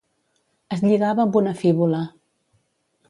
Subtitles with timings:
[0.77, 2.01] Es lligava amb una fíbula.